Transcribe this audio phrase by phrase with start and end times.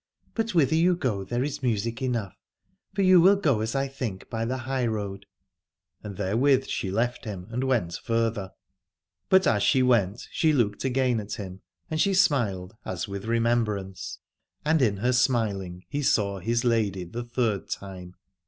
[0.33, 2.37] But whither you go there is music ■143 Aladore enough:
[2.95, 5.27] for you will go, as I think, by the high road.
[6.01, 8.51] And therewith she left him and went further.
[9.29, 11.61] But as she went she looked again at him,
[11.91, 14.17] and she smiled as with re membrance:
[14.65, 18.15] and in her smiling he saw his lady the third time.